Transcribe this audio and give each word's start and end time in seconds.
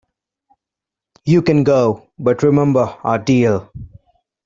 You 1.25 1.43
can 1.43 1.63
go, 1.63 2.09
but 2.17 2.41
remember 2.41 2.95
our 3.03 3.19
deal. 3.19 3.71